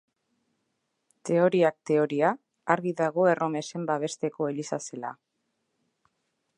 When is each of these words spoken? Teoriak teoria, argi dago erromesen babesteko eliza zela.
Teoriak 1.29 1.77
teoria, 1.89 2.31
argi 2.77 2.95
dago 3.03 3.27
erromesen 3.35 3.87
babesteko 3.93 4.53
eliza 4.55 4.83
zela. 4.91 5.15